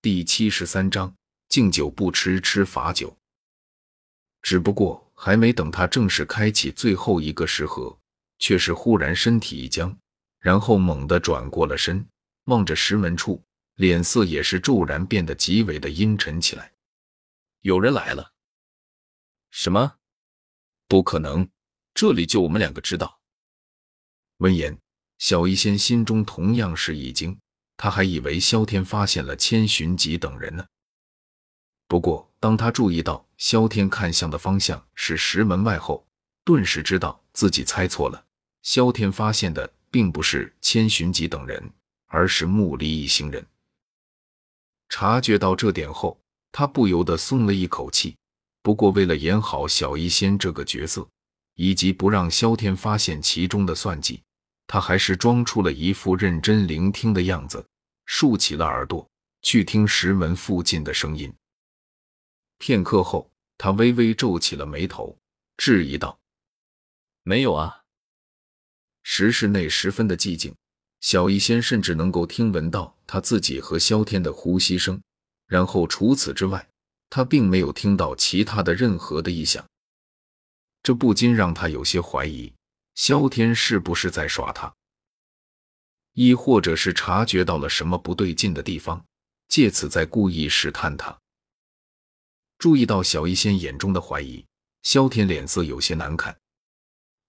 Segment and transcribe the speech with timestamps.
[0.00, 1.12] 第七十三章：
[1.48, 3.18] 敬酒不吃吃罚酒。
[4.42, 7.98] 只不过还没等他正式开启最后一个食盒，
[8.38, 9.98] 却是忽然身体一僵，
[10.38, 12.08] 然后猛地转过了身，
[12.44, 13.42] 望着石门处，
[13.74, 16.72] 脸色也是骤然变得极为的阴沉起来。
[17.62, 18.32] 有人来了？
[19.50, 19.96] 什么？
[20.86, 21.50] 不可能！
[21.92, 23.20] 这里就我们两个知道。
[24.36, 24.78] 闻言，
[25.18, 27.40] 小医仙心中同样是一惊，
[27.78, 30.66] 他还以为萧天发现了千寻疾等人呢。
[31.86, 36.06] 不过，当他注意到萧天看向的方向是石门外后，
[36.44, 38.22] 顿时知道自己猜错了。
[38.62, 41.72] 萧天发现的并不是千寻疾等人，
[42.08, 43.46] 而是木离一行人。
[44.90, 48.16] 察觉到这点后，他不由得松了一口气。
[48.60, 51.08] 不过，为了演好小医仙这个角色，
[51.54, 54.20] 以及不让萧天发现其中的算计，
[54.66, 57.64] 他还是装出了一副认真聆听的样子，
[58.08, 59.06] 竖起了耳朵
[59.42, 61.32] 去听石门附近的声音。
[62.56, 65.16] 片刻后，他微微皱起了眉头，
[65.58, 66.18] 质疑道
[67.22, 67.82] ：“没有啊。”
[69.04, 70.56] 石室内十分的寂静，
[71.00, 75.00] 小医仙甚至能够听闻到他自己和萧天的呼吸声。
[75.46, 76.66] 然后除此之外，
[77.10, 79.64] 他并没有听到其他的任何的异响，
[80.82, 82.52] 这不禁让他有些怀疑，
[82.94, 84.74] 萧天是不是在耍他，
[86.18, 89.06] 亦或者是察觉到了什么不对劲的地方，
[89.46, 91.16] 借此在故意试探他。
[92.58, 94.44] 注意到小医仙眼中的怀疑，
[94.82, 96.36] 萧天脸色有些难看。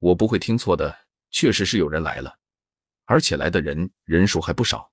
[0.00, 0.94] 我不会听错的，
[1.30, 2.36] 确实是有人来了，
[3.06, 4.92] 而且来的人人数还不少。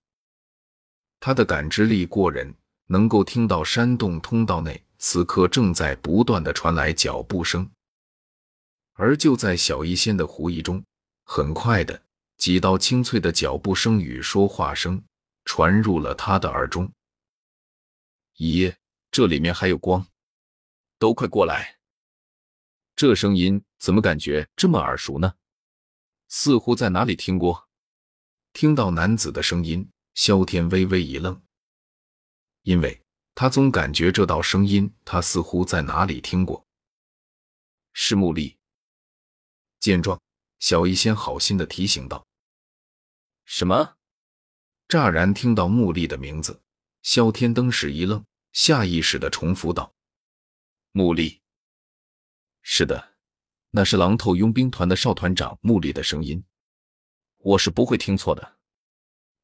[1.20, 2.56] 他的感知力过人。
[2.88, 7.72] 能够听到山洞通道内此刻正在不断的传来脚步声，
[8.96, 10.84] 而就在小医仙的狐疑中，
[11.24, 12.04] 很快的
[12.42, 15.06] 几道清脆的脚步声与说话声
[15.46, 16.92] 传入了他的耳中。
[18.38, 18.76] 咦，
[19.12, 20.08] 这里面还有光，
[20.98, 21.78] 都快过来！
[22.96, 25.36] 这声音怎么感觉这么耳熟呢？
[26.30, 27.70] 似乎在哪里听过。
[28.54, 31.40] 听到男子的声音，萧天微微一愣。
[32.64, 33.00] 因为
[33.36, 36.66] 他总感觉这道声音，他似乎在哪里听过。
[37.94, 38.58] 是木力。
[39.80, 40.20] 见状，
[40.58, 42.26] 小医仙好心的提醒道
[43.54, 43.98] ：“什么？”
[44.88, 46.62] 乍然听到穆丽的名字，
[47.04, 49.94] 萧天登时一愣，下意识的重复道
[50.94, 51.42] ：“穆丽。”
[52.64, 53.16] 是的，
[53.72, 56.42] 那是狼头佣兵团的少团长穆丽的声音，
[57.40, 58.58] 我是不会听错的。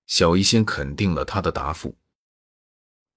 [0.06, 1.98] 小医仙肯定了他的答复。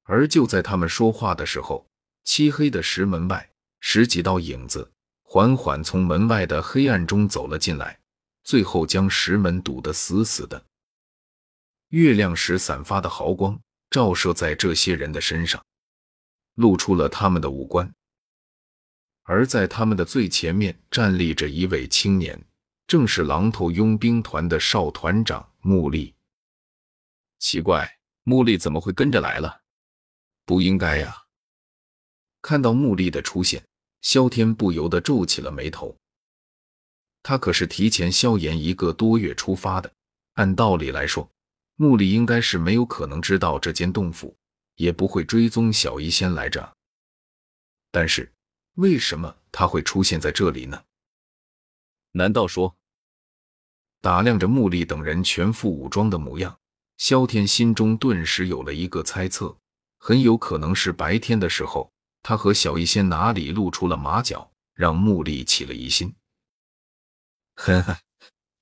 [0.03, 1.89] 而就在他们说话的时候，
[2.25, 8.01] 漆黑的石门外，十几道影子缓缓从门外的黑暗中走了进来，
[8.43, 10.67] 最后将石门堵得死死的。
[11.91, 15.65] 月亮石散发的毫光照射在这些人的身上，
[16.55, 17.93] 露出了他们的五官。
[19.23, 22.41] 而在他们的最前面站立着一位青年，
[22.87, 26.15] 正是狼头佣兵团的少团长穆力。
[27.41, 29.63] 奇怪，穆力怎么会跟着来了？
[30.45, 31.25] 不应该呀！
[32.41, 33.65] 看到穆力的出现，
[34.03, 35.97] 萧天不由得皱起了眉头。
[37.23, 39.93] 他可是提前萧炎一个多月出发的，
[40.35, 41.29] 按道理来说，
[41.81, 44.37] 穆力应该是没有可能知道这间洞府，
[44.75, 46.77] 也不会追踪小医仙来着。
[47.91, 48.31] 但是
[48.75, 50.85] 为什么他会出现在这里呢？
[52.13, 52.77] 难道说……
[54.03, 56.61] 打量着穆力等人全副武装的模样，
[56.99, 59.57] 萧天心中顿时有了一个猜测。
[59.97, 61.91] 很有可能是白天的时候，
[62.23, 66.15] 他和小医仙哪里露出了马脚，让穆力起了疑心。
[67.57, 68.01] 呵呵，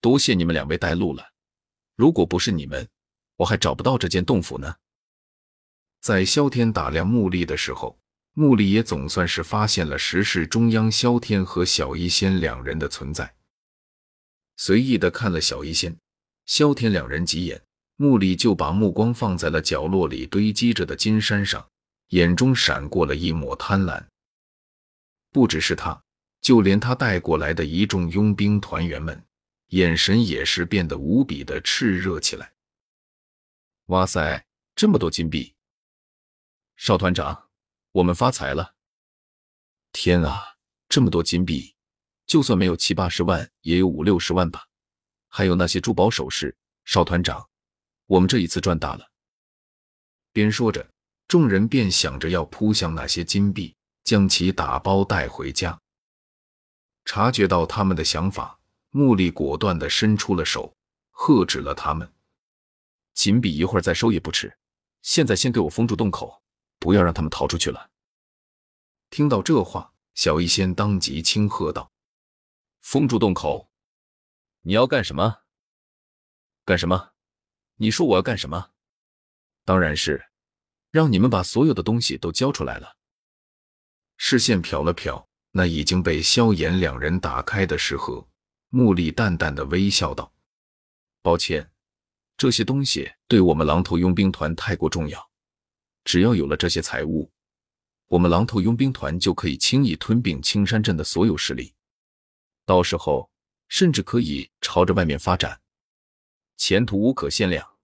[0.01, 1.33] 多谢你们两位带路了。
[1.97, 2.89] 如果不是你们，
[3.39, 4.77] 我还找不到这间洞府呢。
[6.01, 7.99] 在萧天打量穆力的时候，
[8.35, 13.35] 穆力也总算是发现了石室中央萧天和小医仙两人的存在，
[14.57, 15.97] 随意的看了小医仙、
[16.47, 17.61] 萧天两人几眼。
[18.01, 21.69] 穆里就把目光放在了角落里堆积着的金山上，
[22.11, 24.01] 眼中闪过了一抹贪婪。
[25.33, 26.01] 不只是他，
[26.41, 29.21] 就连他带过来的一众佣兵团员们，
[29.71, 32.53] 眼神也是变得无比的炽热起来。
[33.89, 35.55] 哇塞，这么多金币！
[36.77, 37.49] 少团长，
[37.93, 38.75] 我们发财了！
[39.93, 40.59] 天啊，
[40.91, 41.75] 这么多金币，
[42.27, 44.67] 就算没有七八十万，也有五六十万吧？
[45.29, 46.55] 还有那些珠宝首饰，
[46.85, 47.49] 少团长。
[48.05, 49.11] 我们这一次赚大了。
[50.35, 50.87] 边说着，
[51.27, 53.75] 众人便想着要扑向那些金币，
[54.05, 55.81] 将其打包带回家。
[57.07, 60.77] 察觉到他们的想法，穆力果断地伸出了手，
[61.11, 62.13] 喝止了他们
[63.19, 64.57] ：“金币一会儿再收也不迟，
[65.03, 66.41] 现在先给我封住洞口，
[66.79, 67.91] 不要让他们逃出去了。
[69.11, 71.91] 听到这话，小医仙当即轻喝道
[72.81, 73.73] ：“封住洞口！
[74.61, 75.39] 你要干什么？
[76.65, 77.11] 干什么？
[77.79, 78.71] 你说我要干什么？
[79.65, 80.25] 当然是
[80.93, 82.99] 让你们把所有的东西都交出来了。”
[84.17, 88.29] 视线瞟了瞟那已经被萧炎两人打开的石盒，
[88.69, 90.33] 穆丽淡淡的微笑道
[91.21, 91.69] ：“抱歉，
[92.39, 95.31] 这些东西对我们狼头佣兵团太过重要。
[96.05, 97.31] 只要有了这些财物。”
[98.09, 101.75] 我们狼头佣兵团就可以轻易吞并青山镇的所有势力，
[102.65, 103.31] 到时候
[103.69, 105.61] 甚至可以朝着外面发展，
[106.57, 107.77] 前途无可限量。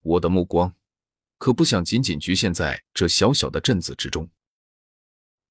[0.00, 0.74] 我的目光
[1.36, 4.26] 可不想仅仅局限在这小小的镇子之中。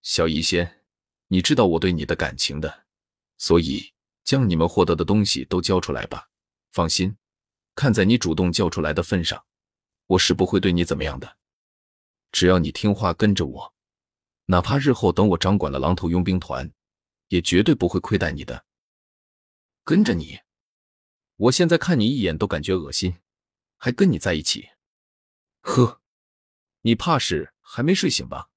[0.01, 0.81] 小医仙，
[1.27, 2.85] 你知道我对你的感情的，
[3.37, 6.27] 所以将你们获得的东西都交出来吧。
[6.71, 7.15] 放心，
[7.75, 9.45] 看在你主动叫出来的份上，
[10.07, 11.37] 我是不会对你怎么样的。
[12.31, 13.73] 只要你听话跟着我。
[14.47, 16.71] 哪怕日后等我掌管了狼头佣兵团，
[17.29, 18.65] 也绝对不会亏待你的。
[19.83, 20.39] 跟着你，
[21.35, 23.17] 我现在看你一眼都感觉恶心，
[23.77, 24.69] 还跟你在一起？
[25.61, 25.99] 呵，
[26.81, 28.49] 你怕是还没睡醒吧？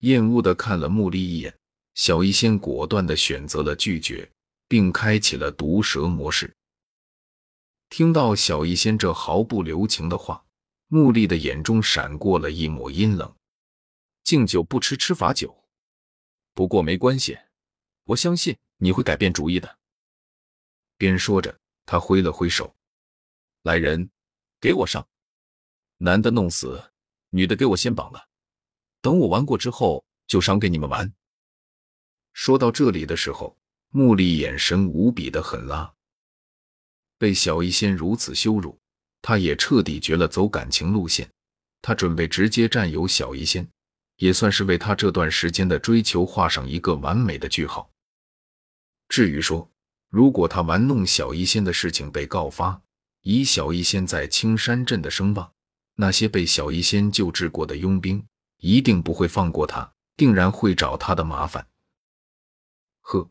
[0.00, 1.56] 厌恶的看了穆丽一眼，
[1.94, 4.28] 小医仙果断的选择了拒绝，
[4.66, 6.56] 并开启了毒蛇模式。
[7.88, 10.44] 听到小医仙这毫不留情的话，
[10.88, 13.34] 穆丽的眼中闪过了一抹阴冷。
[14.22, 15.64] 敬酒不吃吃罚酒，
[16.54, 17.38] 不过没关系，
[18.04, 19.78] 我相信你会改变主意的。
[20.96, 22.74] 边说着，他挥了挥手
[23.62, 24.10] ：“来人，
[24.60, 25.06] 给我上！
[25.98, 26.90] 男的弄死，
[27.30, 28.28] 女的给我先绑了。
[29.00, 31.12] 等我玩过之后，就赏给你们玩。”
[32.32, 33.56] 说到这里的时候，
[33.90, 35.93] 穆丽眼神无比的狠辣。
[37.24, 38.78] 被小医仙如此羞辱，
[39.22, 41.26] 他也彻底绝了走感情路线。
[41.80, 43.66] 他准备直接占有小医仙。
[44.16, 47.90] 也算是为他这段时间的追求画上一个完美的句号。
[49.08, 49.68] 至于说，
[50.08, 52.80] 如果他玩弄小医仙的事情被告发，
[53.22, 55.50] 以小医仙在青山镇的声望，
[55.96, 58.24] 那些被小医仙救治过的佣兵
[58.58, 61.66] 一定不会放过他，定然会找他的麻烦。
[63.00, 63.28] 呵，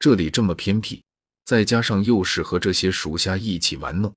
[0.00, 1.04] 这里这么偏僻，
[1.44, 4.14] 再加上又是和这些属下一起玩弄，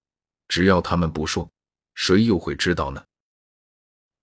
[0.47, 1.49] 只要他们不说，
[1.93, 3.05] 谁又会知道呢？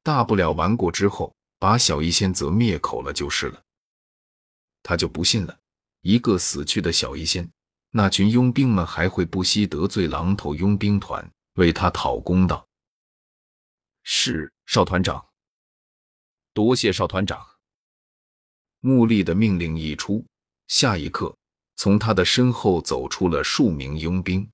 [0.02, 1.34] 大不了玩过之后。
[1.56, 3.62] 把小医仙则灭口了就是了。
[4.82, 5.58] 他就不信了，
[6.02, 7.50] 一个死去的小医仙，
[7.88, 12.68] 那群佣兵们还会不惜得罪狼头佣兵团，为他讨公道？
[14.02, 15.26] 是少团长，
[16.52, 17.42] 多谢少团长。
[18.80, 20.22] 穆丽的命令一出，
[20.68, 21.34] 下一刻，
[21.76, 24.48] 从他的身后走出了数名佣兵。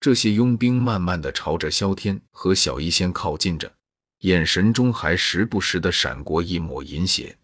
[0.00, 3.72] 这些佣兵慢慢的朝着萧天和小医仙靠近着。
[4.20, 7.36] 眼神中还时不时的闪过一抹淫邪。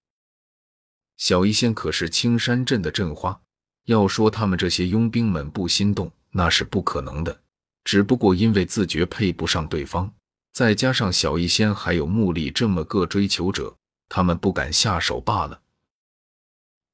[1.18, 3.38] 小医仙可是青山镇的镇花，
[3.84, 7.42] 要说他们这些佣兵们不心动，那是不可能的。
[7.84, 10.10] 只不过因为自觉配不上对方，
[10.54, 13.76] 再加上小医仙还有穆丽这么个追求者，
[14.08, 15.60] 他们不敢下手罢了。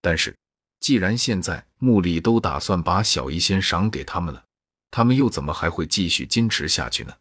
[0.00, 0.36] 但是，
[0.81, 4.44] 既然现在穆里都打算把小医仙赏给他们了，
[4.90, 7.14] 他们又怎么还会继续坚持下去呢？